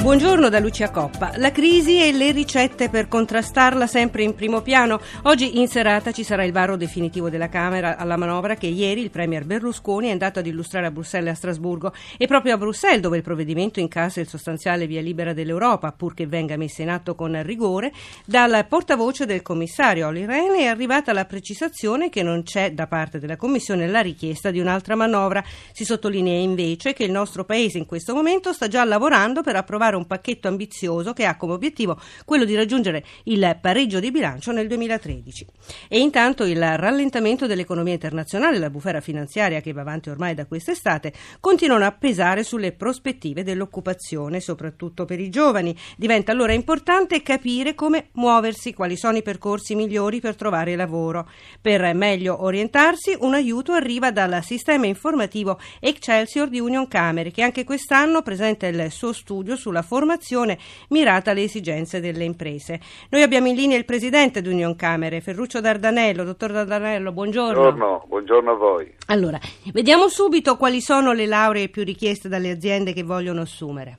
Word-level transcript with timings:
Buongiorno 0.00 0.48
da 0.48 0.60
Lucia 0.60 0.90
Coppa. 0.90 1.32
La 1.36 1.50
crisi 1.50 2.00
e 2.00 2.12
le 2.12 2.30
ricette 2.30 2.88
per 2.88 3.08
contrastarla 3.08 3.88
sempre 3.88 4.22
in 4.22 4.34
primo 4.34 4.62
piano. 4.62 5.00
Oggi 5.24 5.58
in 5.58 5.66
serata 5.66 6.12
ci 6.12 6.22
sarà 6.22 6.44
il 6.44 6.52
varo 6.52 6.76
definitivo 6.76 7.28
della 7.28 7.48
Camera 7.48 7.96
alla 7.96 8.16
manovra 8.16 8.54
che 8.54 8.68
ieri 8.68 9.02
il 9.02 9.10
Premier 9.10 9.44
Berlusconi 9.44 10.06
è 10.06 10.12
andato 10.12 10.38
ad 10.38 10.46
illustrare 10.46 10.86
a 10.86 10.92
Bruxelles 10.92 11.28
e 11.28 11.32
a 11.32 11.34
Strasburgo 11.34 11.92
e 12.16 12.28
proprio 12.28 12.54
a 12.54 12.58
Bruxelles 12.58 13.00
dove 13.00 13.16
il 13.16 13.24
provvedimento 13.24 13.80
incassa 13.80 14.20
il 14.20 14.28
sostanziale 14.28 14.86
via 14.86 15.02
libera 15.02 15.32
dell'Europa 15.32 15.90
purché 15.90 16.28
venga 16.28 16.56
messo 16.56 16.80
in 16.80 16.90
atto 16.90 17.16
con 17.16 17.42
rigore 17.42 17.92
dal 18.24 18.66
portavoce 18.68 19.26
del 19.26 19.42
commissario 19.42 20.06
Olli 20.06 20.24
Rehn 20.24 20.54
è 20.60 20.66
arrivata 20.66 21.12
la 21.12 21.24
precisazione 21.24 22.08
che 22.08 22.22
non 22.22 22.44
c'è 22.44 22.72
da 22.72 22.86
parte 22.86 23.18
della 23.18 23.36
Commissione 23.36 23.88
la 23.88 24.00
richiesta 24.00 24.52
di 24.52 24.60
un'altra 24.60 24.94
manovra. 24.94 25.42
Si 25.72 25.84
sottolinea 25.84 26.40
invece 26.40 26.92
che 26.92 27.04
il 27.04 27.10
nostro 27.10 27.44
Paese 27.44 27.78
in 27.78 27.86
questo 27.86 28.14
momento 28.14 28.52
sta 28.52 28.68
già 28.68 28.84
lavorando 28.84 29.42
per 29.42 29.56
approvare 29.56 29.87
un 29.96 30.06
pacchetto 30.06 30.48
ambizioso 30.48 31.12
che 31.12 31.24
ha 31.24 31.36
come 31.36 31.54
obiettivo 31.54 32.00
quello 32.24 32.44
di 32.44 32.54
raggiungere 32.54 33.04
il 33.24 33.58
pareggio 33.60 34.00
di 34.00 34.10
bilancio 34.10 34.52
nel 34.52 34.66
2013. 34.66 35.46
E 35.88 35.98
intanto 36.00 36.44
il 36.44 36.76
rallentamento 36.76 37.46
dell'economia 37.46 37.94
internazionale 37.94 38.58
la 38.58 38.70
bufera 38.70 39.00
finanziaria 39.00 39.60
che 39.60 39.72
va 39.72 39.80
avanti 39.80 40.10
ormai 40.10 40.34
da 40.34 40.46
quest'estate 40.46 41.12
continuano 41.40 41.84
a 41.84 41.92
pesare 41.92 42.42
sulle 42.42 42.72
prospettive 42.72 43.42
dell'occupazione, 43.42 44.40
soprattutto 44.40 45.04
per 45.04 45.20
i 45.20 45.30
giovani. 45.30 45.76
Diventa 45.96 46.32
allora 46.32 46.52
importante 46.52 47.22
capire 47.22 47.74
come 47.74 48.08
muoversi, 48.12 48.74
quali 48.74 48.96
sono 48.96 49.16
i 49.16 49.22
percorsi 49.22 49.74
migliori 49.74 50.20
per 50.20 50.36
trovare 50.36 50.76
lavoro. 50.76 51.28
Per 51.60 51.94
meglio 51.94 52.42
orientarsi, 52.42 53.16
un 53.20 53.34
aiuto 53.34 53.72
arriva 53.72 54.10
dal 54.10 54.42
sistema 54.42 54.86
informativo 54.86 55.58
Excelsior 55.80 56.48
di 56.48 56.60
Union 56.60 56.88
Camere, 56.88 57.30
che 57.30 57.42
anche 57.42 57.64
quest'anno 57.64 58.22
presenta 58.22 58.66
il 58.66 58.90
suo 58.90 59.12
studio 59.12 59.56
sulla 59.56 59.77
sulla 59.78 59.82
formazione 59.82 60.58
mirata 60.88 61.30
alle 61.30 61.42
esigenze 61.42 62.00
delle 62.00 62.24
imprese. 62.24 62.80
Noi 63.10 63.22
abbiamo 63.22 63.48
in 63.48 63.54
linea 63.54 63.76
il 63.76 63.84
presidente 63.84 64.40
di 64.40 64.48
Union 64.48 64.74
Camere, 64.76 65.20
Ferruccio 65.20 65.60
Dardanello. 65.60 66.24
Dottor 66.24 66.52
Dardanello, 66.52 67.12
buongiorno. 67.12 67.60
Buongiorno, 67.60 68.04
buongiorno 68.08 68.50
a 68.50 68.54
voi. 68.54 68.94
Allora, 69.06 69.38
vediamo 69.72 70.08
subito 70.08 70.56
quali 70.56 70.80
sono 70.80 71.12
le 71.12 71.26
lauree 71.26 71.68
più 71.68 71.84
richieste 71.84 72.28
dalle 72.28 72.50
aziende 72.50 72.92
che 72.92 73.02
vogliono 73.02 73.42
assumere. 73.42 73.98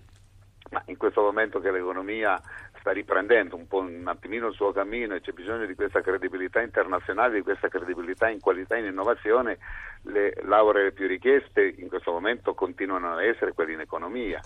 Ma 0.72 0.84
in 0.86 0.98
questo 0.98 1.22
momento 1.22 1.60
che 1.60 1.72
l'economia 1.72 2.40
sta 2.80 2.92
riprendendo 2.92 3.56
un 3.56 3.68
po' 3.68 3.80
un 3.80 4.04
attimino 4.06 4.48
il 4.48 4.54
suo 4.54 4.72
cammino 4.72 5.16
e 5.16 5.22
c'è 5.22 5.32
bisogno 5.32 5.66
di 5.66 5.74
questa 5.74 6.02
credibilità 6.02 6.62
internazionale, 6.62 7.36
di 7.36 7.42
questa 7.42 7.68
credibilità 7.68 8.30
in 8.30 8.40
qualità 8.40 8.76
e 8.76 8.80
in 8.80 8.86
innovazione, 8.86 9.58
le 10.04 10.34
lauree 10.44 10.92
più 10.92 11.08
richieste 11.08 11.74
in 11.78 11.90
questo 11.90 12.12
momento 12.12 12.54
continuano 12.54 13.14
ad 13.14 13.24
essere 13.24 13.54
quelle 13.54 13.74
in 13.74 13.80
economia 13.82 14.40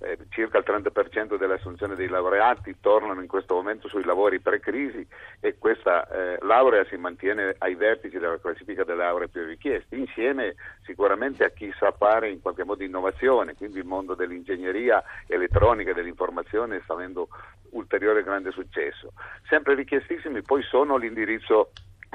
eh, 0.00 0.18
circa 0.28 0.58
il 0.58 0.64
30% 0.66 1.36
delle 1.36 1.54
assunzioni 1.54 1.94
dei 1.94 2.08
laureati 2.08 2.76
tornano 2.80 3.20
in 3.20 3.26
questo 3.26 3.54
momento 3.54 3.88
sui 3.88 4.04
lavori 4.04 4.40
pre-crisi 4.40 5.06
e 5.40 5.56
questa 5.58 6.08
eh, 6.08 6.38
laurea 6.42 6.84
si 6.84 6.96
mantiene 6.96 7.54
ai 7.58 7.74
vertici 7.74 8.18
della 8.18 8.38
classifica 8.38 8.84
delle 8.84 9.02
lauree 9.02 9.28
più 9.28 9.44
richieste, 9.44 9.96
insieme 9.96 10.54
sicuramente 10.84 11.44
a 11.44 11.50
chi 11.50 11.72
sa 11.78 11.92
fare 11.92 12.30
in 12.30 12.40
qualche 12.40 12.64
modo 12.64 12.84
innovazione, 12.84 13.54
quindi 13.54 13.78
il 13.78 13.84
mondo 13.84 14.14
dell'ingegneria 14.14 15.02
elettronica 15.26 15.90
e 15.90 15.94
dell'informazione 15.94 16.80
sta 16.84 16.92
avendo 16.92 17.28
ulteriore 17.70 18.22
grande 18.22 18.50
successo. 18.52 19.12
Sempre 19.48 19.74
richiestissimi 19.74 20.42
poi 20.42 20.62
sono 20.62 20.96
l'indirizzo 20.96 21.72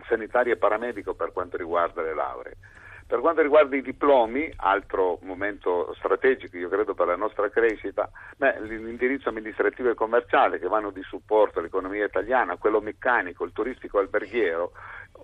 sanitario 0.08 0.54
e 0.54 0.58
paramedico 0.58 1.14
per 1.14 1.32
quanto 1.32 1.58
riguarda 1.58 2.02
le 2.02 2.14
lauree. 2.14 2.58
Per 3.06 3.20
quanto 3.20 3.42
riguarda 3.42 3.76
i 3.76 3.82
diplomi, 3.82 4.52
altro 4.56 5.20
momento 5.22 5.94
strategico, 5.98 6.58
io 6.58 6.70
credo, 6.70 6.94
per 6.94 7.08
la 7.08 7.16
nostra 7.16 7.50
crescita, 7.50 8.10
beh, 8.38 8.62
l'indirizzo 8.62 9.30
amministrativo 9.30 9.90
e 9.90 9.96
commerciale 9.96 10.60
che 10.60 10.68
vanno 10.68 10.90
di 10.90 11.02
supporto 11.04 11.60
all'economia 11.60 12.06
italiana, 12.06 12.58
quello 12.58 12.82
meccanico, 12.82 13.44
il 13.44 13.52
turistico 13.52 14.00
alberghiero, 14.00 14.72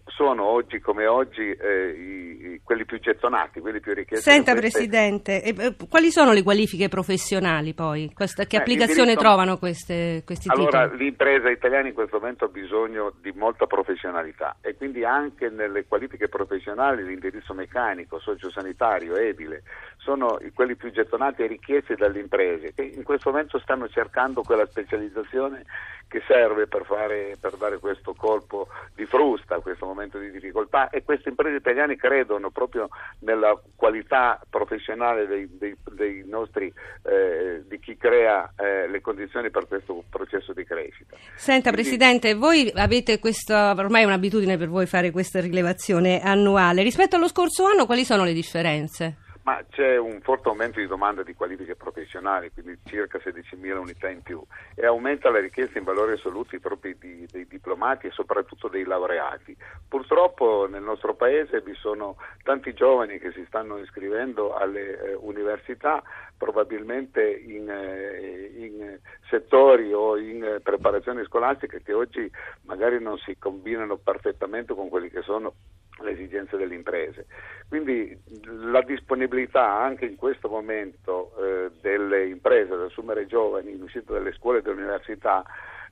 sono 0.06 0.44
oggi 0.44 0.80
come 0.80 1.08
oggi 1.08 1.52
eh, 1.52 1.90
i, 1.90 2.54
i, 2.54 2.62
più 2.90 3.00
gettonati, 3.00 3.60
quelli 3.60 3.80
più 3.80 3.94
richiesti. 3.94 4.28
Senta 4.28 4.56
Presidente, 4.56 5.44
eh, 5.44 5.76
quali 5.88 6.10
sono 6.10 6.34
le 6.34 6.42
qualifiche 6.42 6.90
professionali 6.90 7.76
poi? 7.76 8.12
Questa, 8.12 8.46
che 8.46 8.56
eh, 8.56 8.60
applicazione 8.60 9.16
trovano 9.16 9.60
queste, 9.60 10.24
questi 10.26 10.50
allora, 10.50 10.86
titoli? 10.86 11.04
l'impresa 11.04 11.52
italiana 11.52 11.88
in 11.88 11.94
questo 11.94 12.18
momento 12.18 12.46
ha 12.46 12.48
bisogno 12.48 13.14
di 13.22 13.32
molta 13.36 13.68
professionalità 13.68 14.58
e 14.62 14.76
quindi 14.76 15.06
anche 15.06 15.50
nelle 15.50 15.86
qualifiche 15.86 16.28
professionali 16.28 17.06
l'indirizzo 17.06 17.54
meccanico, 17.54 18.20
sociosanitario, 18.20 19.16
edile, 19.16 19.62
sono 20.10 20.40
quelli 20.56 20.76
più 20.76 20.92
gettonati 20.92 21.44
e 21.44 21.48
richiesti 21.48 21.94
dalle 21.94 22.20
imprese 22.20 22.74
che 22.74 22.82
in 22.82 23.04
questo 23.04 23.30
momento 23.30 23.60
stanno 23.60 23.88
cercando 23.88 24.42
quella 24.42 24.66
specializzazione 24.66 25.66
che 26.08 26.24
serve 26.26 26.66
per, 26.66 26.84
fare, 26.86 27.38
per 27.40 27.56
dare 27.58 27.78
questo 27.78 28.16
colpo 28.16 28.70
di 28.96 29.06
frusta 29.06 29.56
a 29.56 29.60
questo 29.60 29.86
momento 29.86 30.18
di 30.18 30.32
difficoltà 30.32 30.90
e 30.90 31.04
queste 31.04 31.30
imprese 31.30 31.58
italiane 31.58 31.96
credono 31.96 32.50
proprio 32.50 32.90
nella 33.20 33.56
qualità 33.76 34.42
professionale 34.50 35.28
dei, 35.28 35.48
dei, 35.60 35.78
dei 35.92 36.24
nostri, 36.26 36.74
eh, 37.04 37.62
di 37.68 37.80
chi 37.80 37.96
crea 37.96 38.52
eh, 38.58 38.88
le 38.88 39.02
condizioni 39.02 39.52
per 39.52 39.68
questo 39.68 40.04
processo 40.10 40.54
di 40.54 40.64
crescita. 40.64 41.16
Senta 41.36 41.70
Quindi, 41.70 41.82
Presidente, 41.82 42.34
voi 42.34 42.72
avete 42.74 43.20
questa, 43.20 43.76
ormai 43.78 44.02
è 44.02 44.06
un'abitudine 44.06 44.58
per 44.58 44.70
voi 44.70 44.88
fare 44.88 45.12
questa 45.12 45.40
rilevazione 45.40 46.20
annuale, 46.20 46.82
rispetto 46.82 47.16
allo 47.16 47.28
scorso 47.28 47.66
anno 47.66 47.86
quali 47.86 48.04
sono 48.04 48.24
le 48.24 48.34
differenze? 48.34 49.28
Ma 49.50 49.66
c'è 49.68 49.98
un 49.98 50.22
forte 50.22 50.48
aumento 50.48 50.80
di 50.80 50.86
domanda 50.86 51.24
di 51.24 51.34
qualifiche 51.34 51.76
professionali, 51.76 52.52
quindi 52.52 52.78
circa 52.86 53.18
16.000 53.18 53.78
unità 53.78 54.08
in 54.08 54.22
più, 54.22 54.40
e 54.76 54.86
aumenta 54.86 55.32
la 55.32 55.40
richiesta 55.40 55.80
in 55.80 55.86
valori 55.86 56.12
assoluti 56.12 56.60
proprio 56.60 56.94
di, 57.00 57.26
dei 57.32 57.48
diplomati 57.48 58.06
e 58.06 58.12
soprattutto 58.12 58.68
dei 58.68 58.84
laureati. 58.84 59.58
Purtroppo 59.88 60.68
nel 60.70 60.84
nostro 60.84 61.16
paese 61.16 61.62
vi 61.62 61.74
sono 61.74 62.18
tanti 62.44 62.76
giovani 62.76 63.18
che 63.18 63.32
si 63.32 63.44
stanno 63.48 63.80
iscrivendo 63.80 64.56
alle 64.56 65.02
eh, 65.02 65.14
università, 65.16 66.04
probabilmente 66.38 67.28
in, 67.28 67.72
eh, 67.72 68.52
in, 68.56 69.00
settori 69.32 69.92
o 69.92 70.16
in 70.16 70.44
eh, 70.44 70.60
preparazioni 70.60 71.24
scolastiche 71.24 71.82
che 71.82 71.94
oggi 71.94 72.30
magari 72.66 73.02
non 73.02 73.18
si 73.18 73.36
combinano 73.40 73.98
perfettamente 73.98 74.76
con 74.76 74.90
quelli 74.90 75.10
che 75.10 75.24
sono 75.24 75.56
le 76.04 76.12
esigenze 76.12 76.58
delle 76.58 76.76
imprese. 76.76 77.26
Quindi 77.68 78.18
la 78.44 78.82
disponibilità 78.82 79.64
anche 79.64 80.06
in 80.06 80.16
questo 80.16 80.50
momento 80.50 81.32
eh, 81.40 81.72
delle 81.82 82.28
imprese 82.28 82.74
ad 82.74 82.82
assumere 82.82 83.26
giovani 83.28 83.72
in 83.72 83.82
uscita 83.82 84.14
dalle 84.14 84.34
scuole 84.34 84.60
e 84.60 84.62
delle 84.62 84.82
università 84.82 85.44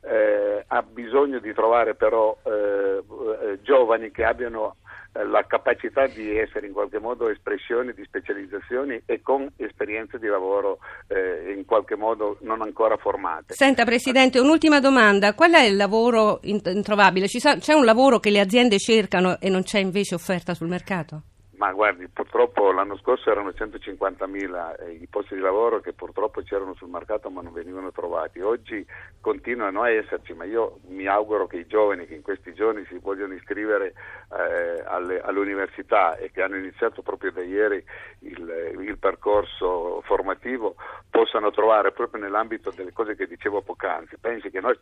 eh, 0.01 0.63
ha 0.65 0.81
bisogno 0.83 1.39
di 1.39 1.53
trovare 1.53 1.95
però 1.95 2.37
eh, 2.43 3.03
eh 3.43 3.61
giovani 3.61 4.11
che 4.11 4.23
abbiano 4.23 4.77
la 5.25 5.45
capacità 5.45 6.07
di 6.07 6.37
essere 6.37 6.67
in 6.67 6.73
qualche 6.73 6.99
modo 6.99 7.29
espressione 7.29 7.93
di 7.93 8.03
specializzazioni 8.03 9.01
e 9.05 9.21
con 9.21 9.49
esperienze 9.57 10.19
di 10.19 10.27
lavoro 10.27 10.79
eh, 11.07 11.53
in 11.55 11.65
qualche 11.65 11.95
modo 11.95 12.37
non 12.41 12.61
ancora 12.61 12.97
formate. 12.97 13.53
Senta 13.53 13.85
Presidente, 13.85 14.39
un'ultima 14.39 14.79
domanda, 14.79 15.33
qual 15.33 15.53
è 15.53 15.63
il 15.63 15.75
lavoro 15.75 16.39
introvabile? 16.43 17.27
C'è 17.27 17.73
un 17.73 17.85
lavoro 17.85 18.19
che 18.19 18.29
le 18.29 18.39
aziende 18.39 18.77
cercano 18.77 19.39
e 19.39 19.49
non 19.49 19.63
c'è 19.63 19.79
invece 19.79 20.15
offerta 20.15 20.53
sul 20.53 20.67
mercato? 20.67 21.21
Ma 21.57 21.71
guardi, 21.73 22.07
purtroppo 22.07 22.71
l'anno 22.71 22.95
scorso 22.97 23.31
erano 23.31 23.49
150.000 23.49 24.75
eh, 24.79 24.91
i 24.91 25.07
posti 25.07 25.33
di 25.33 25.41
lavoro 25.41 25.79
che 25.79 25.91
purtroppo 25.91 26.43
c'erano 26.43 26.75
sul 26.75 26.89
mercato 26.89 27.31
ma 27.31 27.41
non 27.41 27.51
venivano 27.51 27.91
trovati. 27.91 28.41
Oggi 28.41 28.85
continuano 29.19 29.81
a 29.81 29.89
esserci, 29.89 30.33
ma 30.33 30.43
io 30.43 30.77
mi 30.89 31.07
auguro 31.07 31.47
che 31.47 31.57
i 31.57 31.65
giovani 31.65 32.05
che 32.05 32.13
in 32.13 32.21
questi 32.21 32.53
giorni 32.53 32.85
si 32.85 32.99
vogliono 32.99 33.33
iscrivere 33.33 33.93
eh, 34.37 34.83
alle, 34.85 35.19
all'università 35.19 36.15
e 36.17 36.29
che 36.29 36.43
hanno 36.43 36.57
iniziato 36.57 37.01
proprio 37.01 37.31
da 37.31 37.41
ieri 37.41 37.83
il, 38.19 38.75
il 38.79 38.97
percorso 38.99 40.01
formativo 40.03 40.75
possano 41.09 41.49
trovare 41.49 41.91
proprio 41.91 42.21
nell'ambito 42.21 42.69
delle 42.69 42.93
cose 42.93 43.15
che 43.15 43.25
dicevo 43.25 43.63
poc'anzi. 43.63 44.17
Pensi 44.19 44.51
che 44.51 44.61
noi 44.61 44.77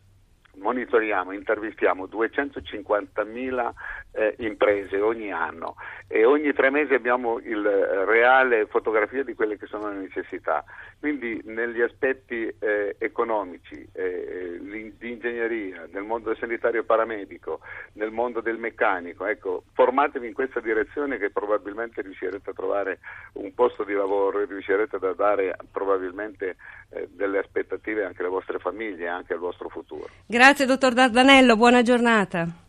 monitoriamo, 0.58 1.32
intervistiamo 1.32 2.06
250.000 2.06 3.72
eh, 4.12 4.36
imprese 4.40 5.00
ogni 5.00 5.32
anno 5.32 5.76
e 6.08 6.24
ogni 6.26 6.54
tre 6.54 6.70
mesi 6.70 6.94
abbiamo 6.94 7.40
il 7.40 7.66
eh, 7.66 8.06
reale 8.06 8.66
fotografia 8.68 9.24
di 9.24 9.34
quelle 9.34 9.58
che 9.58 9.66
sono 9.66 9.90
le 9.90 9.98
necessità. 9.98 10.64
Quindi 11.00 11.42
negli 11.46 11.82
aspetti 11.82 12.48
eh, 12.60 12.96
economici, 12.98 13.88
eh, 13.94 14.60
di 14.62 15.12
ingegneria, 15.12 15.88
nel 15.92 16.04
mondo 16.04 16.34
sanitario 16.36 16.84
paramedico, 16.84 17.60
nel 17.94 18.12
mondo 18.12 18.42
del 18.42 18.58
meccanico, 18.58 19.26
ecco, 19.26 19.64
formatevi 19.74 20.28
in 20.28 20.34
questa 20.34 20.60
direzione 20.60 21.18
che 21.18 21.32
probabilmente 21.32 22.02
riuscirete 22.02 22.50
a 22.50 22.54
trovare 22.54 23.00
un 23.34 23.54
posto 23.54 23.84
di 23.84 23.94
lavoro 23.94 24.40
e 24.40 24.46
riuscirete 24.46 24.96
a 24.96 25.14
dare 25.14 25.56
probabilmente 25.72 26.56
eh, 26.90 27.08
delle 27.12 27.40
aspettative 27.40 28.04
anche 28.04 28.22
alle 28.22 28.30
vostre 28.30 28.60
famiglie 28.60 29.06
e 29.06 29.08
anche 29.08 29.34
al 29.34 29.40
vostro 29.40 29.70
futuro. 29.70 30.08
Grazie 30.26 30.45
dottor 30.54 30.94
Dardanello, 30.94 31.58
buona 31.58 31.82
giornata. 31.82 32.65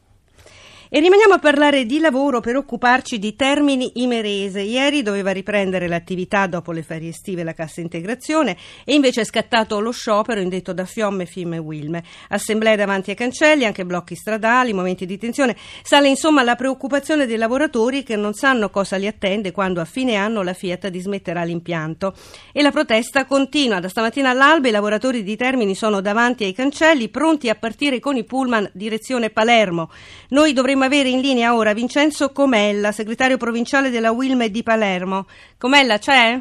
E 0.97 1.01
rimaniamo 1.01 1.35
a 1.35 1.39
parlare 1.39 1.85
di 1.85 1.99
lavoro 1.99 2.41
per 2.41 2.57
occuparci 2.57 3.19
di 3.19 3.37
Termini 3.37 3.91
Imerese. 3.97 4.63
Ieri 4.63 5.03
doveva 5.03 5.31
riprendere 5.31 5.89
l'attività 5.89 6.47
dopo 6.47 6.73
le 6.73 6.83
ferie 6.83 7.11
estive 7.11 7.45
la 7.45 7.53
cassa 7.53 7.83
integrazione 7.83 8.57
e 8.83 8.95
invece 8.95 9.21
è 9.21 9.25
scattato 9.27 9.79
lo 9.79 9.91
sciopero 9.91 10.41
indetto 10.41 10.73
da 10.73 10.87
Fiomme, 10.87 11.27
Fimme 11.27 11.57
e 11.57 11.59
Wilme. 11.59 12.03
Assemblee 12.31 12.77
davanti 12.77 13.11
ai 13.11 13.17
cancelli, 13.17 13.67
anche 13.67 13.85
blocchi 13.85 14.15
stradali, 14.15 14.73
momenti 14.73 15.05
di 15.05 15.19
tensione. 15.19 15.55
Sale 15.83 16.09
insomma 16.09 16.43
la 16.43 16.55
preoccupazione 16.55 17.27
dei 17.27 17.37
lavoratori 17.37 18.03
che 18.03 18.17
non 18.17 18.33
sanno 18.33 18.71
cosa 18.71 18.97
li 18.97 19.07
attende 19.07 19.53
quando 19.53 19.83
a 19.83 19.85
fine 19.85 20.15
anno 20.15 20.41
la 20.41 20.55
Fiat 20.55 20.89
dismetterà 20.89 21.45
l'impianto. 21.45 22.15
E 22.53 22.63
la 22.63 22.71
protesta 22.71 23.27
continua. 23.27 23.81
Da 23.81 23.91
stamattina 23.91 24.31
all'alba 24.31 24.69
i 24.69 24.71
lavoratori 24.71 25.23
di 25.23 25.37
Termini 25.37 25.75
sono 25.75 26.01
davanti 26.01 26.45
ai 26.45 26.55
cancelli 26.55 27.11
pronti 27.11 27.51
a 27.51 27.55
partire 27.55 28.01
con 28.01 28.17
i 28.17 28.25
pullman 28.25 28.71
direzione 28.73 29.29
Palermo. 29.29 29.91
Noi 30.31 30.55
dovremmo 30.55 30.85
avere 30.87 31.11
in 31.11 31.21
linea 31.21 31.55
ora 31.55 31.75
Vincenzo 31.75 32.31
Comella, 32.33 32.93
segretario 32.93 33.37
provinciale 33.37 33.91
della 33.91 34.13
Wilme 34.13 34.51
di 34.51 34.63
Palermo. 34.63 35.27
Comella, 35.59 35.99
c'è? 35.99 36.41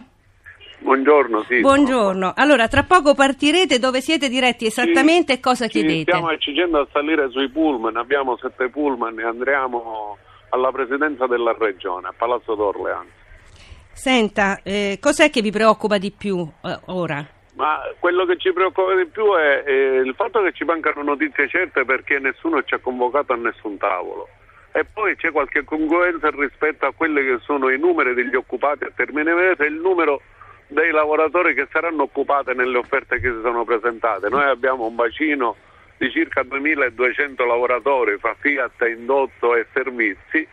Buongiorno, 0.79 1.43
sì. 1.47 1.59
Buongiorno. 1.61 2.33
Allora, 2.35 2.67
tra 2.67 2.83
poco 2.83 3.15
partirete, 3.15 3.79
dove 3.79 4.01
siete 4.01 4.29
diretti 4.29 4.65
esattamente 4.65 5.33
e 5.33 5.39
cosa 5.39 5.65
sì, 5.65 5.71
chiedete? 5.71 6.01
Stiamo 6.01 6.27
accingendo 6.27 6.79
a 6.79 6.87
salire 6.91 7.29
sui 7.31 7.49
pullman, 7.49 7.97
abbiamo 7.97 8.37
sette 8.37 8.69
pullman 8.69 9.19
e 9.19 9.23
andremo 9.23 10.17
alla 10.49 10.71
presidenza 10.71 11.25
della 11.25 11.55
regione, 11.57 12.07
a 12.07 12.13
Palazzo 12.15 12.55
d'Orleans. 12.55 13.09
Senta, 13.91 14.59
eh, 14.61 14.99
cos'è 15.01 15.29
che 15.29 15.41
vi 15.41 15.51
preoccupa 15.51 15.97
di 15.97 16.11
più 16.11 16.47
eh, 16.63 16.79
ora? 16.85 17.25
Ma 17.55 17.81
quello 17.99 18.25
che 18.25 18.37
ci 18.37 18.51
preoccupa 18.51 18.95
di 18.95 19.05
più 19.05 19.33
è, 19.33 19.63
è, 19.63 19.71
il 19.99 20.13
fatto 20.15 20.41
che 20.41 20.51
ci 20.51 20.65
mancano 20.65 21.03
notizie 21.03 21.47
certe 21.47 21.85
perché 21.85 22.19
nessuno 22.19 22.63
ci 22.63 22.73
ha 22.73 22.79
convocato 22.79 23.33
a 23.33 23.37
nessun 23.37 23.77
tavolo. 23.77 24.27
E 24.73 24.83
poi 24.83 25.15
c'è 25.15 25.31
qualche 25.31 25.63
congruenza 25.63 26.29
rispetto 26.31 26.85
a 26.85 26.91
quelli 26.91 27.23
che 27.23 27.39
sono 27.43 27.69
i 27.69 27.79
numeri 27.79 28.13
degli 28.13 28.35
occupati 28.35 28.83
a 28.83 28.91
termine 28.93 29.33
mese 29.33 29.63
e 29.63 29.67
il 29.67 29.79
numero 29.79 30.21
dei 30.67 30.91
lavoratori 30.91 31.53
che 31.53 31.67
saranno 31.71 32.03
occupati 32.03 32.53
nelle 32.53 32.77
offerte 32.77 33.21
che 33.21 33.31
si 33.31 33.39
sono 33.41 33.63
presentate. 33.63 34.27
Noi 34.27 34.43
abbiamo 34.43 34.85
un 34.85 34.95
bacino 34.95 35.55
di 35.97 36.11
circa 36.11 36.41
2.200 36.41 37.47
lavoratori 37.47 38.17
fra 38.17 38.35
Fiat, 38.37 38.81
indotto 38.81 39.55
e 39.55 39.65
servizi 39.71 40.45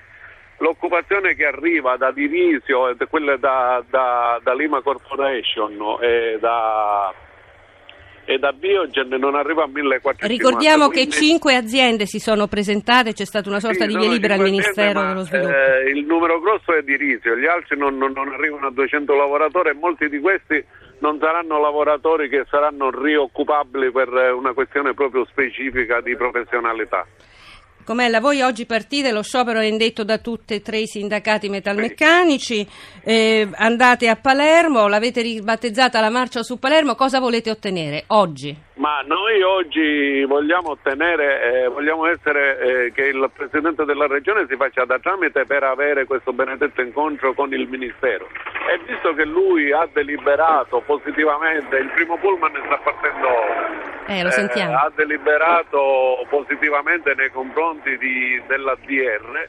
l'occupazione 0.63 1.35
che 1.35 1.45
arriva 1.45 1.97
da 1.97 2.13
Divisio, 2.13 2.97
quella 3.11 3.37
da, 3.37 3.85
da, 3.91 4.41
da 4.43 4.55
Lima 4.55 4.81
Corporation 4.81 5.99
e 6.01 6.39
da, 6.41 7.13
e 8.25 8.39
da 8.39 8.53
Biogen 8.53 9.09
non 9.09 9.35
arriva 9.35 9.65
a 9.65 9.67
1450. 9.67 10.27
Ricordiamo 10.27 10.89
quindi... 10.89 11.11
che 11.11 11.17
cinque 11.17 11.57
aziende 11.57 12.07
si 12.07 12.21
sono 12.21 12.47
presentate, 12.47 13.13
c'è 13.13 13.25
stata 13.25 13.49
una 13.49 13.59
sorta 13.59 13.85
sì, 13.85 13.89
di 13.89 13.97
via 13.97 14.09
libera 14.09 14.35
al 14.35 14.41
Ministero 14.41 15.01
ma, 15.01 15.09
dello 15.09 15.25
Sviluppo. 15.25 15.53
Eh, 15.53 15.91
il 15.91 16.07
numero 16.07 16.41
grosso 16.41 16.73
è 16.75 16.83
di 16.83 16.97
Risio, 16.97 17.37
gli 17.37 17.47
altri 17.47 17.77
non, 17.77 17.99
non, 17.99 18.13
non, 18.13 18.29
arrivano 18.33 18.69
a 18.69 18.71
200 18.71 19.15
lavoratori 19.15 19.71
e 19.71 19.75
molti 19.75 20.09
di 20.09 20.21
questi 20.21 20.65
non 21.01 21.19
saranno 21.19 21.61
lavoratori 21.61 22.29
che 22.29 22.45
saranno 22.49 22.89
rioccupabili 22.91 23.91
per 23.91 24.09
una 24.09 24.53
questione 24.53 24.95
proprio 24.95 25.25
specifica 25.25 26.01
di 26.01 26.15
professionalità. 26.15 27.05
Com'ella, 27.85 28.21
voi 28.21 28.41
oggi 28.43 28.65
partite, 28.65 29.11
lo 29.11 29.23
sciopero 29.23 29.59
è 29.59 29.65
indetto 29.65 30.05
da 30.05 30.19
tutti 30.19 30.55
e 30.55 30.63
tre 30.63 30.79
i 30.79 30.87
sindacati 30.87 31.49
metalmeccanici, 31.49 32.67
eh, 33.03 33.49
andate 33.55 34.09
a 34.09 34.15
Palermo, 34.15 34.87
l'avete 34.87 35.21
ribattezzata 35.23 36.01
la 36.01 36.11
marcia 36.11 36.43
su 36.43 36.59
Palermo, 36.59 36.95
cosa 36.95 37.19
volete 37.19 37.51
ottenere 37.51 38.05
oggi? 38.09 38.57
Ma 38.75 39.03
noi 39.05 39.43
oggi 39.43 40.25
vogliamo 40.25 40.71
ottenere, 40.71 41.43
eh, 41.43 41.69
vogliamo 41.69 42.07
essere, 42.07 42.59
eh, 42.59 42.93
che 42.93 43.05
il 43.05 43.31
Presidente 43.35 43.85
della 43.85 44.07
Regione 44.07 44.47
si 44.49 44.57
faccia 44.57 44.87
da 44.87 44.99
tramite 44.99 45.45
per 45.45 45.63
avere 45.63 46.07
questo 46.07 46.33
benedetto 46.33 46.81
incontro 46.81 47.35
con 47.35 47.53
il 47.53 47.69
Ministero. 47.69 48.29
E 48.71 48.81
visto 48.87 49.13
che 49.13 49.27
lui 49.27 49.73
ha 49.73 49.87
deliberato 49.93 50.81
positivamente, 50.87 51.77
il 51.77 51.91
primo 51.91 52.17
pullman 52.17 52.53
sta 52.65 52.79
partendo 52.79 53.29
eh, 54.07 54.23
lo 54.23 54.31
sentiamo. 54.31 54.75
ha 54.77 54.91
deliberato 54.95 56.25
positivamente 56.31 57.15
nei 57.15 57.31
confronti 57.31 57.99
di, 57.99 58.43
dell'ADR, 58.47 59.49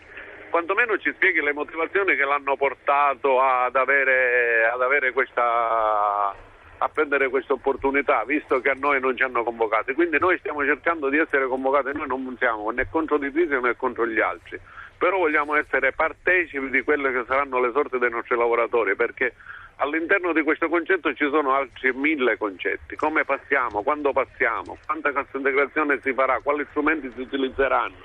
quantomeno 0.49 0.97
ci 0.97 1.13
spieghi 1.13 1.41
le 1.41 1.53
motivazioni 1.53 2.17
che 2.17 2.25
l'hanno 2.25 2.57
portato 2.57 3.41
ad 3.41 3.75
avere, 3.77 4.69
ad 4.71 4.81
avere 4.81 5.13
questa 5.13 6.35
a 6.83 6.89
prendere 6.89 7.29
questa 7.29 7.53
opportunità, 7.53 8.25
visto 8.25 8.59
che 8.59 8.69
a 8.69 8.75
noi 8.77 8.99
non 8.99 9.15
ci 9.15 9.23
hanno 9.23 9.43
convocati. 9.43 9.93
Quindi 9.93 10.19
noi 10.19 10.37
stiamo 10.39 10.65
cercando 10.65 11.07
di 11.07 11.17
essere 11.17 11.47
convocati, 11.47 11.95
noi 11.97 12.07
non 12.07 12.35
siamo 12.37 12.69
né 12.71 12.89
contro 12.89 13.17
di 13.17 13.31
Trisio 13.31 13.61
né 13.61 13.77
contro 13.77 14.05
gli 14.05 14.19
altri, 14.19 14.59
però 14.97 15.17
vogliamo 15.17 15.55
essere 15.55 15.93
partecipi 15.93 16.69
di 16.69 16.81
quelle 16.81 17.13
che 17.13 17.23
saranno 17.25 17.61
le 17.61 17.71
sorti 17.71 17.97
dei 17.99 18.09
nostri 18.09 18.35
lavoratori, 18.35 18.95
perché 18.97 19.33
all'interno 19.77 20.33
di 20.33 20.41
questo 20.43 20.67
concetto 20.67 21.13
ci 21.13 21.29
sono 21.29 21.53
altri 21.53 21.93
mille 21.93 22.37
concetti. 22.37 22.97
Come 22.97 23.23
passiamo, 23.23 23.81
quando 23.81 24.11
passiamo, 24.11 24.77
quanta 24.85 25.13
cassa 25.13 25.37
integrazione 25.37 26.01
si 26.03 26.13
farà, 26.13 26.41
quali 26.43 26.65
strumenti 26.71 27.09
si 27.15 27.21
utilizzeranno, 27.21 27.95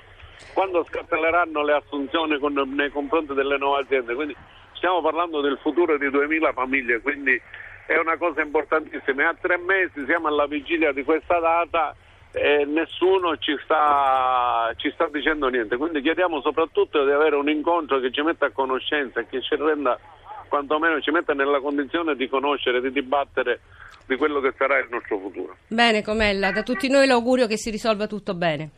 quando 0.53 0.85
scattelleranno 0.85 1.63
le 1.65 1.73
assunzioni 1.73 2.39
con, 2.39 2.53
nei 2.53 2.91
confronti 2.91 3.33
delle 3.33 3.57
nuove 3.57 3.81
aziende. 3.81 4.15
Quindi 4.15 4.37
stiamo 4.71 5.01
parlando 5.01 5.41
del 5.41 5.59
futuro 5.61 5.97
di 5.97 6.09
2000 6.09 6.53
famiglie, 6.53 7.01
quindi 7.01 7.41
è 7.89 7.97
una 7.97 8.17
cosa 8.17 8.41
importantissima 8.41 9.29
a 9.29 9.33
tre 9.33 9.57
mesi 9.57 10.05
siamo 10.05 10.27
alla 10.27 10.45
vigilia 10.45 10.91
di 10.91 11.03
questa 11.03 11.39
data 11.39 11.95
e 12.31 12.63
nessuno 12.63 13.35
ci 13.37 13.57
sta, 13.63 14.71
ci 14.75 14.91
sta 14.91 15.09
dicendo 15.11 15.47
niente, 15.47 15.75
quindi 15.75 15.99
chiediamo 16.03 16.39
soprattutto 16.41 17.03
di 17.03 17.09
avere 17.09 17.35
un 17.35 17.49
incontro 17.49 17.99
che 17.99 18.11
ci 18.11 18.21
metta 18.21 18.45
a 18.45 18.51
conoscenza 18.51 19.23
che 19.23 19.41
ci 19.41 19.55
renda 19.55 19.99
quantomeno 20.47 21.01
ci 21.01 21.09
metta 21.09 21.33
nella 21.33 21.59
condizione 21.59 22.15
di 22.15 22.29
conoscere, 22.29 22.79
di 22.79 22.91
dibattere 22.91 23.61
di 24.05 24.15
quello 24.17 24.39
che 24.39 24.53
sarà 24.55 24.77
il 24.77 24.87
nostro 24.91 25.17
futuro. 25.17 25.57
Bene, 25.67 26.03
Comella, 26.03 26.51
da 26.51 26.61
tutti 26.61 26.89
noi 26.89 27.07
l'augurio 27.07 27.47
che 27.47 27.57
si 27.57 27.71
risolva 27.71 28.05
tutto 28.05 28.35
bene. 28.35 28.69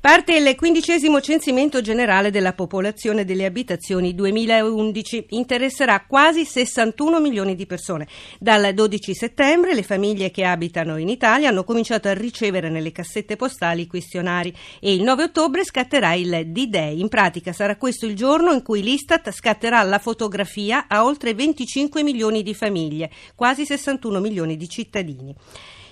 Parte 0.00 0.34
il 0.34 0.56
quindicesimo 0.56 1.20
censimento 1.20 1.82
generale 1.82 2.30
della 2.30 2.54
popolazione 2.54 3.26
delle 3.26 3.44
abitazioni 3.44 4.14
2011. 4.14 5.26
Interesserà 5.28 6.06
quasi 6.06 6.46
61 6.46 7.20
milioni 7.20 7.54
di 7.54 7.66
persone. 7.66 8.08
Dal 8.38 8.72
12 8.72 9.12
settembre 9.12 9.74
le 9.74 9.82
famiglie 9.82 10.30
che 10.30 10.46
abitano 10.46 10.96
in 10.96 11.10
Italia 11.10 11.50
hanno 11.50 11.64
cominciato 11.64 12.08
a 12.08 12.14
ricevere 12.14 12.70
nelle 12.70 12.92
cassette 12.92 13.36
postali 13.36 13.82
i 13.82 13.86
questionari 13.86 14.56
e 14.80 14.94
il 14.94 15.02
9 15.02 15.24
ottobre 15.24 15.64
scatterà 15.66 16.14
il 16.14 16.46
D-Day. 16.46 16.98
In 16.98 17.08
pratica 17.08 17.52
sarà 17.52 17.76
questo 17.76 18.06
il 18.06 18.16
giorno 18.16 18.52
in 18.52 18.62
cui 18.62 18.82
l'Istat 18.82 19.30
scatterà 19.30 19.82
la 19.82 19.98
fotografia 19.98 20.86
a 20.88 21.04
oltre 21.04 21.34
25 21.34 22.02
milioni 22.02 22.42
di 22.42 22.54
famiglie, 22.54 23.10
quasi 23.34 23.66
61 23.66 24.18
milioni 24.18 24.56
di 24.56 24.66
cittadini 24.66 25.36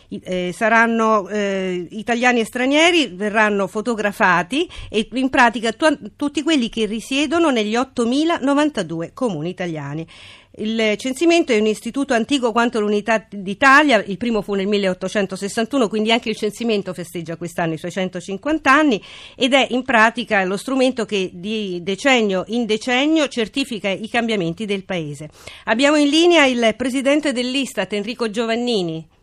eh, 0.08 0.52
saranno 0.54 1.28
eh, 1.28 1.86
italiani 1.90 2.40
e 2.40 2.44
stranieri, 2.44 3.08
verranno 3.08 3.66
fotografati 3.66 4.68
e 4.88 5.08
in 5.12 5.28
pratica 5.28 5.72
tu- 5.72 6.12
tutti 6.16 6.42
quelli 6.42 6.68
che 6.68 6.86
risiedono 6.86 7.50
negli 7.50 7.74
8.092 7.74 9.12
comuni 9.12 9.50
italiani. 9.50 10.06
Il 10.60 10.94
censimento 10.96 11.52
è 11.52 11.58
un 11.60 11.66
istituto 11.66 12.14
antico 12.14 12.50
quanto 12.50 12.80
l'Unità 12.80 13.24
d'Italia, 13.30 14.02
il 14.04 14.16
primo 14.16 14.42
fu 14.42 14.54
nel 14.54 14.66
1861, 14.66 15.88
quindi 15.88 16.10
anche 16.10 16.30
il 16.30 16.36
censimento 16.36 16.92
festeggia 16.92 17.36
quest'anno 17.36 17.74
i 17.74 17.78
suoi 17.78 17.92
150 17.92 18.72
anni 18.72 19.00
ed 19.36 19.52
è 19.52 19.68
in 19.70 19.84
pratica 19.84 20.42
lo 20.44 20.56
strumento 20.56 21.04
che 21.04 21.30
di 21.32 21.80
decennio 21.84 22.42
in 22.48 22.66
decennio 22.66 23.28
certifica 23.28 23.88
i 23.88 24.08
cambiamenti 24.08 24.64
del 24.64 24.84
Paese. 24.84 25.30
Abbiamo 25.66 25.96
in 25.96 26.08
linea 26.08 26.44
il 26.44 26.74
presidente 26.76 27.32
dell'Istat, 27.32 27.92
Enrico 27.92 28.28
Giovannini. 28.28 29.16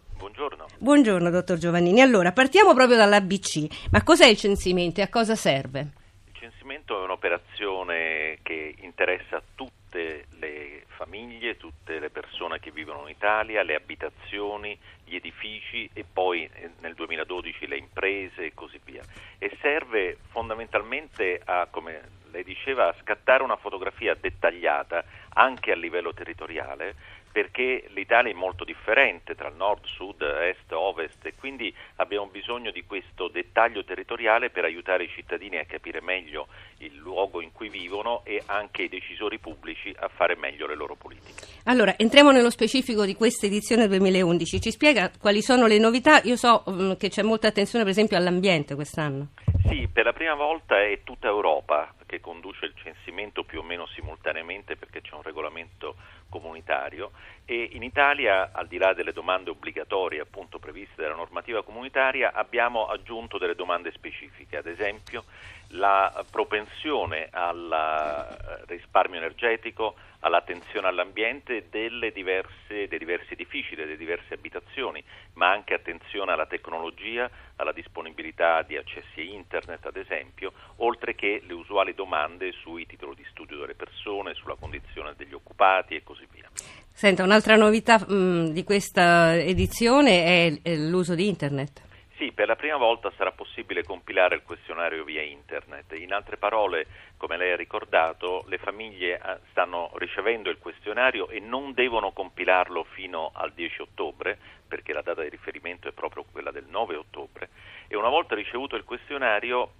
Buongiorno. 0.77 1.29
Dottor 1.29 1.57
Giovannini. 1.57 2.01
Allora, 2.01 2.33
partiamo 2.33 2.73
proprio 2.73 2.97
dall'ABC. 2.97 3.89
Ma 3.91 4.03
cos'è 4.03 4.25
il 4.27 4.35
censimento 4.35 4.99
e 4.99 5.03
a 5.03 5.09
cosa 5.09 5.33
serve? 5.33 5.87
Il 6.27 6.33
censimento 6.33 6.99
è 6.99 7.03
un'operazione 7.03 8.39
che 8.43 8.75
interessa 8.81 9.41
tutte 9.55 10.25
le 10.37 10.83
famiglie, 10.87 11.55
tutte 11.55 11.97
le 11.97 12.09
persone 12.09 12.59
che 12.59 12.71
vivono 12.71 13.03
in 13.03 13.15
Italia, 13.15 13.63
le 13.63 13.75
abitazioni, 13.75 14.77
gli 15.05 15.15
edifici 15.15 15.89
e 15.93 16.03
poi 16.11 16.43
eh, 16.43 16.71
nel 16.81 16.93
2012 16.93 17.67
le 17.67 17.77
imprese 17.77 18.45
e 18.47 18.53
così 18.53 18.79
via. 18.83 19.01
E 19.37 19.57
serve 19.61 20.17
fondamentalmente 20.27 21.41
a, 21.45 21.67
come 21.71 22.01
lei 22.31 22.43
diceva, 22.43 22.89
a 22.89 22.95
scattare 23.01 23.43
una 23.43 23.55
fotografia 23.55 24.13
dettagliata 24.13 25.05
anche 25.35 25.71
a 25.71 25.75
livello 25.75 26.13
territoriale 26.13 27.23
perché 27.35 27.83
l'Italia 27.89 28.31
è 28.31 28.33
molto 28.33 28.63
differente 28.63 29.35
tra 29.35 29.49
nord, 29.49 29.83
sud, 29.83 30.21
est, 30.21 30.71
ovest 30.71 31.25
e 31.25 31.33
quindi 31.35 31.75
abbiamo 31.97 32.27
bisogno 32.27 32.71
di 32.71 32.85
questo 32.85 33.27
dettaglio 33.27 33.83
territoriale 33.83 34.51
per 34.51 34.63
aiutare 34.63 35.03
i 35.03 35.09
cittadini 35.09 35.57
a 35.57 35.65
capire 35.65 35.99
meglio 35.99 36.47
il 36.77 36.95
luogo 36.95 37.41
in 37.41 37.51
cui 37.51 37.67
vivono 37.67 38.21
e 38.23 38.41
anche 38.45 38.83
i 38.83 38.87
decisori 38.87 39.37
pubblici 39.37 39.93
a 39.99 40.07
fare 40.07 40.37
meglio 40.37 40.65
le 40.65 40.75
loro 40.75 40.95
politiche. 40.95 41.45
Allora, 41.65 41.97
entriamo 41.97 42.31
nello 42.31 42.49
specifico 42.49 43.03
di 43.03 43.15
questa 43.15 43.47
edizione 43.47 43.89
2011. 43.89 44.61
Ci 44.61 44.71
spiega 44.71 45.11
quali 45.19 45.41
sono 45.41 45.67
le 45.67 45.77
novità? 45.77 46.21
Io 46.23 46.37
so 46.37 46.63
um, 46.67 46.95
che 46.95 47.09
c'è 47.09 47.21
molta 47.21 47.49
attenzione 47.49 47.83
per 47.83 47.91
esempio 47.91 48.15
all'ambiente 48.15 48.75
quest'anno. 48.75 49.31
Sì, 49.67 49.89
per 49.91 50.05
la 50.05 50.13
prima 50.13 50.35
volta 50.35 50.81
è 50.81 51.01
tutta 51.03 51.27
Europa 51.27 51.93
che 52.05 52.19
conduce 52.19 52.65
il 52.65 52.73
censimento 52.75 53.43
più 53.43 53.59
o 53.59 53.63
meno 53.63 53.85
simultaneamente 53.87 54.75
perché 54.75 55.01
c'è 55.01 55.13
un 55.13 55.21
regolamento 55.21 55.95
comunitario 56.29 57.11
e 57.45 57.69
in 57.73 57.83
Italia, 57.83 58.51
al 58.51 58.67
di 58.67 58.77
là 58.77 58.93
delle 58.93 59.13
domande 59.13 59.49
obbligatorie 59.49 60.19
appunto 60.19 60.59
previste 60.59 61.01
dalla 61.01 61.15
normativa 61.15 61.63
comunitaria, 61.63 62.33
abbiamo 62.33 62.87
aggiunto 62.87 63.37
delle 63.37 63.55
domande 63.55 63.91
specifiche, 63.91 64.57
ad 64.57 64.65
esempio 64.65 65.25
la 65.69 66.23
propensione 66.29 67.27
al 67.31 67.71
eh, 67.71 68.65
risparmio 68.67 69.17
energetico, 69.19 69.95
all'attenzione 70.19 70.87
all'ambiente 70.87 71.67
diverse, 71.69 72.87
dei 72.87 72.97
diversi 72.97 73.33
edifici, 73.33 73.75
delle 73.75 73.95
diverse 73.95 74.33
abitazioni, 74.33 75.03
ma 75.33 75.51
anche 75.51 75.73
attenzione 75.73 76.31
alla 76.31 76.47
tecnologia, 76.47 77.29
alla 77.57 77.71
disponibilità 77.71 78.63
di 78.63 78.75
accessi 78.75 79.19
a 79.19 79.23
internet, 79.23 79.85
ad 79.85 79.97
esempio, 79.97 80.53
oltre 80.77 81.13
che 81.15 81.41
le 81.45 81.53
usuali 81.53 81.93
domande 81.95 82.51
sui 82.51 82.85
titoli 82.85 83.15
di 83.15 83.25
studio 83.31 83.57
delle 83.57 83.73
persone, 83.73 84.35
sulla 84.35 84.55
condizione 84.59 85.13
degli 85.17 85.33
occupati 85.33 85.95
e 85.95 86.03
così 86.03 86.27
via. 86.31 86.49
Senta, 86.91 87.23
un'altra 87.23 87.55
novità 87.55 87.97
mh, 87.97 88.51
di 88.51 88.63
questa 88.63 89.35
edizione 89.35 90.61
è 90.63 90.75
l'uso 90.75 91.15
di 91.15 91.27
internet. 91.27 91.85
Sì, 92.17 92.31
per 92.31 92.47
la 92.47 92.55
prima 92.55 92.77
volta 92.77 93.11
sarà 93.17 93.33
possibile 93.33 93.83
compilare 93.83 94.35
il 94.35 94.43
questionario 94.43 95.03
via 95.03 95.21
internet. 95.21 95.91
In 95.95 96.13
altre 96.13 96.37
parole, 96.37 96.87
come 97.17 97.35
lei 97.35 97.51
ha 97.51 97.57
ricordato, 97.57 98.45
le 98.47 98.57
famiglie 98.57 99.15
eh, 99.15 99.39
stanno 99.49 99.91
ricevendo 99.95 100.49
il 100.49 100.57
questionario 100.57 101.27
e 101.27 101.41
non 101.41 101.73
devono 101.73 102.13
compilarlo 102.13 102.85
fino 102.93 103.31
al 103.33 103.51
10 103.51 103.81
ottobre, 103.81 104.37
perché 104.65 104.93
la 104.93 105.01
data 105.01 105.23
di 105.23 105.29
riferimento 105.29 105.89
è 105.89 105.91
proprio 105.91 106.23
quella 106.31 106.51
del 106.51 106.67
9 106.69 106.95
ottobre. 106.95 107.49
E 107.89 107.97
una 107.97 108.09
volta 108.09 108.33
ricevuto 108.33 108.77
il 108.77 108.85
questionario, 108.85 109.71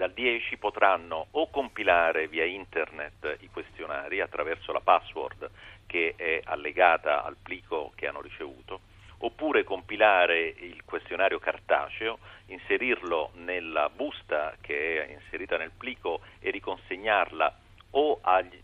dal 0.00 0.12
10 0.12 0.56
potranno 0.56 1.26
o 1.32 1.50
compilare 1.50 2.26
via 2.26 2.46
internet 2.46 3.36
i 3.40 3.50
questionari 3.52 4.22
attraverso 4.22 4.72
la 4.72 4.80
password 4.80 5.50
che 5.86 6.14
è 6.16 6.40
allegata 6.42 7.22
al 7.22 7.36
plico 7.36 7.92
che 7.94 8.06
hanno 8.06 8.22
ricevuto, 8.22 8.80
oppure 9.18 9.62
compilare 9.62 10.40
il 10.40 10.84
questionario 10.86 11.38
cartaceo, 11.38 12.18
inserirlo 12.46 13.32
nella 13.44 13.90
busta 13.90 14.56
che 14.62 15.04
è 15.04 15.12
inserita 15.12 15.58
nel 15.58 15.72
plico 15.76 16.22
e 16.38 16.50
riconsegnarla 16.50 17.58
o 17.90 18.20
agli 18.22 18.58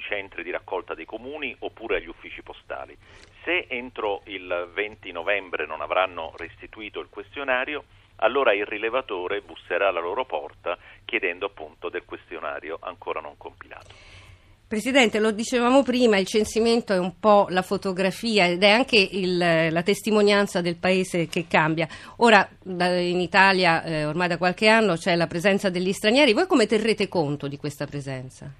centri 0.00 0.42
di 0.42 0.50
raccolta 0.50 0.92
dei 0.92 1.06
comuni 1.06 1.56
oppure 1.60 1.96
agli 1.96 2.08
uffici 2.08 2.42
postali. 2.42 2.94
Se 3.42 3.64
entro 3.70 4.20
il 4.26 4.68
20 4.74 5.12
novembre 5.12 5.64
non 5.64 5.80
avranno 5.80 6.34
restituito 6.36 7.00
il 7.00 7.08
questionario, 7.08 7.84
allora 8.16 8.54
il 8.54 8.66
rilevatore 8.66 9.40
busserà 9.40 9.88
alla 9.88 10.00
loro 10.00 10.24
porta 10.24 10.78
chiedendo 11.04 11.46
appunto 11.46 11.88
del 11.88 12.04
questionario 12.04 12.78
ancora 12.80 13.20
non 13.20 13.36
compilato. 13.36 14.22
Presidente, 14.66 15.20
lo 15.20 15.30
dicevamo 15.30 15.82
prima, 15.82 16.16
il 16.16 16.26
censimento 16.26 16.94
è 16.94 16.98
un 16.98 17.20
po' 17.20 17.46
la 17.50 17.60
fotografia 17.60 18.46
ed 18.46 18.62
è 18.62 18.70
anche 18.70 18.96
il, 18.96 19.36
la 19.36 19.82
testimonianza 19.82 20.62
del 20.62 20.78
paese 20.78 21.28
che 21.28 21.46
cambia. 21.46 21.86
Ora 22.16 22.48
in 22.64 23.20
Italia 23.20 23.84
eh, 23.84 24.06
ormai 24.06 24.26
da 24.26 24.38
qualche 24.38 24.68
anno 24.68 24.94
c'è 24.94 25.14
la 25.16 25.26
presenza 25.26 25.68
degli 25.68 25.92
stranieri, 25.92 26.32
voi 26.32 26.46
come 26.46 26.66
terrete 26.66 27.08
conto 27.08 27.46
di 27.46 27.58
questa 27.58 27.86
presenza? 27.86 28.50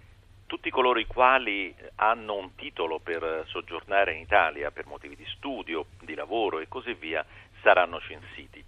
Tutti 0.47 0.71
coloro 0.71 1.01
i 1.01 1.07
quali 1.07 1.75
hanno 1.97 2.37
un 2.37 2.55
titolo 2.55 3.01
per 3.03 3.45
soggiornare 3.49 4.15
in 4.15 4.21
Italia 4.21 4.71
per 4.71 4.87
motivi 4.87 5.17
di 5.17 5.27
studio, 5.35 5.87
di 6.03 6.15
lavoro 6.15 6.61
e 6.61 6.69
così 6.69 6.93
via 6.93 7.25
saranno 7.63 7.99
censiti. 7.99 8.63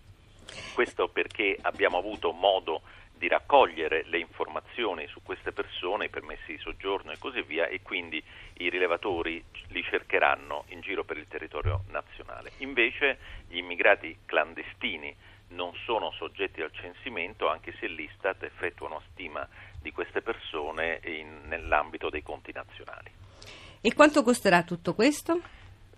Questo 0.75 1.09
perché 1.09 1.57
abbiamo 1.61 1.99
avuto 1.99 2.33
modo 2.33 2.83
di 3.17 3.29
raccogliere 3.29 4.05
le 4.07 4.19
informazioni 4.19 5.07
su 5.09 5.23
queste 5.23 5.53
persone, 5.53 6.07
i 6.07 6.11
permessi 6.11 6.53
di 6.53 6.59
soggiorno 6.59 7.13
e 7.13 7.19
così 7.19 7.43
via 7.43 7.67
e 7.67 7.81
quindi 7.81 8.23
i 8.59 8.69
rilevatori 8.69 9.43
li 9.69 9.83
cercheranno 9.83 10.65
in 10.69 10.81
giro 10.81 11.05
per 11.05 11.17
il 11.17 11.27
territorio 11.27 11.85
nazionale. 11.89 12.53
Invece 12.59 13.19
gli 13.49 13.57
immigrati 13.57 14.19
clandestini 14.27 15.15
non 15.49 15.73
sono 15.85 16.11
soggetti 16.13 16.61
al 16.61 16.73
censimento 16.73 17.49
anche 17.49 17.75
se 17.79 17.87
l'Istat 17.87 18.43
effettua 18.43 18.89
una 18.89 19.01
stima 19.13 19.49
di 19.81 19.93
queste 19.93 20.21
persone 20.21 21.01
in, 21.05 21.43
nell'ambito 21.47 22.11
dei 22.11 22.23
conti 22.23 22.53
nazionali. 22.53 23.11
E 23.81 23.95
quanto 23.95 24.23
costerà 24.23 24.63
tutto 24.65 24.95
questo? 24.95 25.41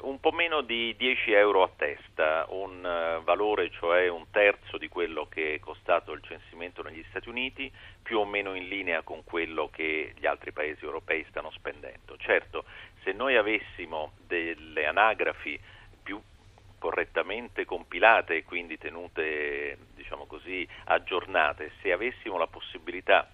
Un 0.02 0.20
po' 0.20 0.30
meno 0.30 0.60
di 0.60 0.94
10 0.96 1.32
euro 1.32 1.62
a 1.62 1.70
testa, 1.74 2.46
un 2.50 2.78
uh, 2.78 3.22
valore 3.24 3.70
cioè 3.70 4.08
un 4.08 4.30
terzo 4.30 4.78
di 4.78 4.88
quello 4.88 5.26
che 5.28 5.54
è 5.54 5.60
costato 5.60 6.12
il 6.12 6.22
censimento 6.22 6.82
negli 6.82 7.04
Stati 7.08 7.28
Uniti, 7.28 7.70
più 8.02 8.18
o 8.18 8.24
meno 8.24 8.54
in 8.54 8.68
linea 8.68 9.02
con 9.02 9.24
quello 9.24 9.68
che 9.70 10.14
gli 10.16 10.26
altri 10.26 10.52
paesi 10.52 10.84
europei 10.84 11.24
stanno 11.28 11.50
spendendo. 11.50 12.16
Certo, 12.16 12.64
se 13.02 13.12
noi 13.12 13.36
avessimo 13.36 14.12
delle 14.26 14.86
anagrafi 14.86 15.58
più 16.02 16.20
correttamente 16.78 17.64
compilate 17.64 18.36
e 18.36 18.44
quindi 18.44 18.78
tenute, 18.78 19.76
diciamo 19.94 20.26
così, 20.26 20.66
aggiornate, 20.84 21.72
se 21.82 21.92
avessimo 21.92 22.38
la 22.38 22.46
possibilità 22.46 23.28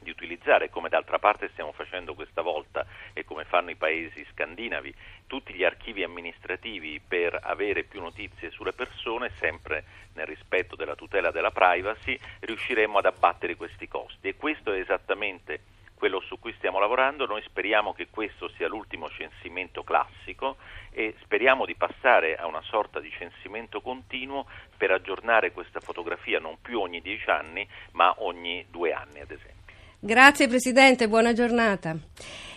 di 0.00 0.10
utilizzare, 0.10 0.70
come 0.70 0.88
d'altra 0.88 1.18
parte 1.18 1.48
stiamo 1.52 1.72
facendo 1.72 2.14
questa 2.14 2.42
volta 2.42 2.86
e 3.12 3.24
come 3.24 3.44
fanno 3.44 3.70
i 3.70 3.76
paesi 3.76 4.26
scandinavi, 4.32 4.94
tutti 5.26 5.52
gli 5.52 5.64
archivi 5.64 6.02
amministrativi 6.02 7.00
per 7.06 7.38
avere 7.42 7.84
più 7.84 8.00
notizie 8.00 8.50
sulle 8.50 8.72
persone, 8.72 9.30
sempre 9.38 9.84
nel 10.14 10.26
rispetto 10.26 10.76
della 10.76 10.94
tutela 10.94 11.30
della 11.30 11.50
privacy, 11.50 12.18
riusciremo 12.40 12.98
ad 12.98 13.06
abbattere 13.06 13.56
questi 13.56 13.88
costi 13.88 14.28
e 14.28 14.36
questo 14.36 14.72
è 14.72 14.78
esattamente 14.78 15.60
quello 16.00 16.20
su 16.20 16.38
cui 16.38 16.54
stiamo 16.54 16.78
lavorando, 16.78 17.26
noi 17.26 17.42
speriamo 17.42 17.92
che 17.92 18.08
questo 18.08 18.48
sia 18.56 18.68
l'ultimo 18.68 19.10
censimento 19.10 19.84
classico 19.84 20.56
e 20.90 21.14
speriamo 21.20 21.66
di 21.66 21.74
passare 21.74 22.36
a 22.36 22.46
una 22.46 22.62
sorta 22.62 23.00
di 23.00 23.10
censimento 23.10 23.82
continuo 23.82 24.46
per 24.78 24.92
aggiornare 24.92 25.52
questa 25.52 25.78
fotografia 25.78 26.40
non 26.40 26.56
più 26.62 26.80
ogni 26.80 27.02
dieci 27.02 27.28
anni 27.28 27.68
ma 27.92 28.14
ogni 28.22 28.64
due 28.70 28.94
anni 28.94 29.20
ad 29.20 29.30
esempio. 29.30 29.59
Grazie 30.02 30.48
Presidente, 30.48 31.08
buona 31.08 31.34
giornata. 31.34 31.94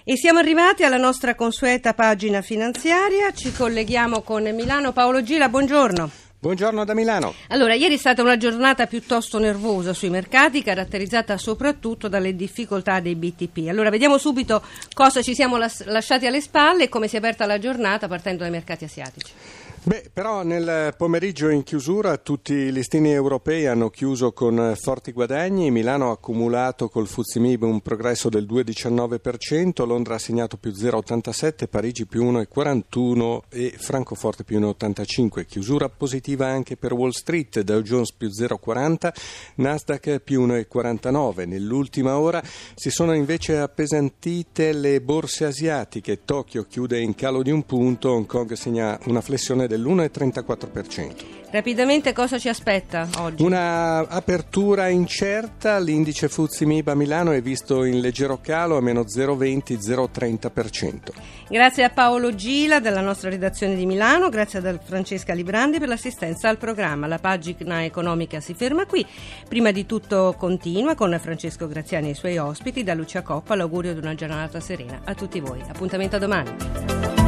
E 0.05 0.15
siamo 0.15 0.39
arrivati 0.39 0.85
alla 0.85 0.95
nostra 0.95 1.35
consueta 1.35 1.93
pagina 1.93 2.41
finanziaria, 2.41 3.33
ci 3.33 3.51
colleghiamo 3.51 4.21
con 4.21 4.43
Milano 4.55 4.93
Paolo 4.93 5.21
Gila, 5.21 5.49
buongiorno. 5.49 6.09
Buongiorno 6.39 6.85
da 6.85 6.93
Milano. 6.93 7.33
Allora, 7.49 7.73
ieri 7.73 7.95
è 7.95 7.97
stata 7.97 8.21
una 8.21 8.37
giornata 8.37 8.85
piuttosto 8.85 9.39
nervosa 9.39 9.93
sui 9.93 10.09
mercati, 10.09 10.63
caratterizzata 10.63 11.37
soprattutto 11.37 12.07
dalle 12.07 12.33
difficoltà 12.33 13.01
dei 13.01 13.15
BTP. 13.15 13.67
Allora, 13.67 13.89
vediamo 13.89 14.17
subito 14.17 14.61
cosa 14.93 15.21
ci 15.21 15.35
siamo 15.35 15.57
lasciati 15.57 16.25
alle 16.25 16.39
spalle 16.39 16.83
e 16.83 16.89
come 16.89 17.09
si 17.09 17.15
è 17.15 17.19
aperta 17.19 17.45
la 17.45 17.59
giornata 17.59 18.07
partendo 18.07 18.43
dai 18.43 18.51
mercati 18.51 18.85
asiatici. 18.85 19.33
Beh, 19.85 20.11
però 20.13 20.43
nel 20.43 20.93
pomeriggio 20.95 21.49
in 21.49 21.61
chiusura 21.63 22.15
tutti 22.15 22.53
i 22.53 22.71
listini 22.71 23.11
europei 23.11 23.65
hanno 23.65 23.89
chiuso 23.89 24.31
con 24.31 24.77
forti 24.79 25.11
guadagni. 25.11 25.71
Milano 25.71 26.07
ha 26.07 26.13
accumulato 26.13 26.87
col 26.87 27.05
Fuzimib 27.05 27.63
un 27.63 27.81
progresso 27.81 28.29
del 28.29 28.45
2,19%, 28.45 29.85
Londra 29.85 30.15
ha 30.15 30.19
segnato 30.19 30.55
più 30.55 30.71
0,87%, 30.71 31.67
Parigi 31.67 32.05
più 32.05 32.23
1,41% 32.31 33.39
e 33.49 33.73
Francoforte 33.77 34.45
più 34.45 34.57
1,85%. 34.61 35.45
Chiusura 35.45 35.89
positiva 35.89 36.47
anche 36.47 36.77
per 36.77 36.93
Wall 36.93 37.09
Street, 37.09 37.59
Dow 37.59 37.81
Jones 37.81 38.13
più 38.13 38.29
0,40%, 38.29 39.11
Nasdaq 39.55 40.19
più 40.19 40.47
1,49%. 40.47 41.45
Nell'ultima 41.45 42.17
ora 42.17 42.41
si 42.73 42.89
sono 42.89 43.13
invece 43.13 43.57
appesantite 43.57 44.71
le 44.71 45.01
borse 45.01 45.43
asiatiche. 45.43 46.23
Tokyo 46.23 46.63
chiude 46.69 47.01
in 47.01 47.15
calo 47.15 47.41
di 47.41 47.51
un 47.51 47.65
punto, 47.65 48.11
Hong 48.13 48.25
Kong 48.25 48.53
segna 48.53 48.97
una 49.07 49.19
flessione 49.19 49.71
dell'1,34%. 49.75 51.41
Rapidamente 51.51 52.13
cosa 52.13 52.39
ci 52.39 52.49
aspetta 52.49 53.07
oggi? 53.19 53.43
Una 53.43 54.07
apertura 54.07 54.87
incerta, 54.87 55.77
l'indice 55.77 56.27
Fuzzi 56.27 56.65
Miba 56.65 56.95
Milano 56.95 57.31
è 57.31 57.43
visto 57.43 57.83
in 57.83 57.99
leggero 57.99 58.39
calo 58.41 58.75
a 58.77 58.81
meno 58.81 59.01
0,20-0,30%. 59.01 60.97
Grazie 61.47 61.83
a 61.83 61.91
Paolo 61.91 62.33
Gila 62.33 62.79
della 62.79 63.01
nostra 63.01 63.29
redazione 63.29 63.75
di 63.75 63.85
Milano, 63.85 64.29
grazie 64.29 64.67
a 64.67 64.79
Francesca 64.83 65.33
Librandi 65.33 65.77
per 65.77 65.89
l'assistenza 65.89 66.49
al 66.49 66.57
programma. 66.57 67.05
La 67.05 67.19
pagina 67.19 67.83
economica 67.83 68.39
si 68.39 68.55
ferma 68.55 68.87
qui. 68.87 69.05
Prima 69.47 69.69
di 69.71 69.85
tutto 69.85 70.33
continua 70.35 70.95
con 70.95 71.15
Francesco 71.21 71.67
Graziani 71.67 72.07
e 72.07 72.11
i 72.11 72.15
suoi 72.15 72.39
ospiti. 72.39 72.83
Da 72.83 72.95
Lucia 72.95 73.21
Coppa 73.21 73.53
l'augurio 73.53 73.93
di 73.93 73.99
una 73.99 74.15
giornata 74.15 74.59
serena 74.59 75.01
a 75.03 75.13
tutti 75.13 75.39
voi. 75.39 75.61
Appuntamento 75.67 76.15
a 76.15 76.19
domani. 76.19 77.22